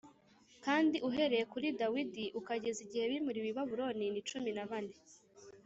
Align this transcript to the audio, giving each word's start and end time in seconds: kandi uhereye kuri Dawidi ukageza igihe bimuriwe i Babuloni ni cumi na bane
kandi 0.65 0.97
uhereye 1.09 1.43
kuri 1.53 1.67
Dawidi 1.79 2.25
ukageza 2.39 2.79
igihe 2.85 3.05
bimuriwe 3.11 3.47
i 3.51 3.55
Babuloni 3.57 4.05
ni 4.13 4.21
cumi 4.27 4.49
na 4.57 4.65
bane 4.69 4.95